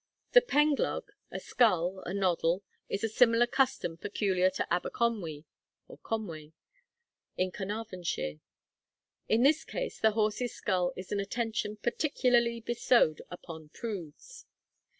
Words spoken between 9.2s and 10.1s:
In this case